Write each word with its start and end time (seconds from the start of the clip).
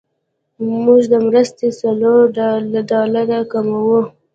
موږ 0.83 1.01
د 1.11 1.13
مرستې 1.27 1.67
څلور 1.81 2.21
ډالره 2.91 3.39
کموو. 3.51 4.01